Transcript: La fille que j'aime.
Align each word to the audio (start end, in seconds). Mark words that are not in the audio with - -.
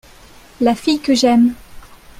La 0.61 0.73
fille 0.73 0.99
que 0.99 1.13
j'aime. 1.13 1.53